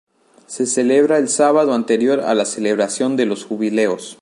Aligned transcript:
Se 0.47 0.65
celebra 0.65 1.19
el 1.19 1.29
sábado 1.29 1.73
anterior 1.75 2.21
a 2.21 2.33
la 2.33 2.45
celebración 2.45 3.15
de 3.17 3.27
los 3.27 3.45
Jubileos. 3.45 4.09